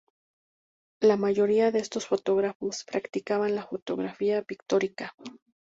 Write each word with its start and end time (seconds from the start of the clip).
La 0.99 1.15
mayoría 1.15 1.69
de 1.71 1.77
estos 1.77 2.07
fotógrafos 2.07 2.85
practicaban 2.85 3.53
la 3.53 3.67
fotografía 3.67 4.41
pictórica. 4.41 5.13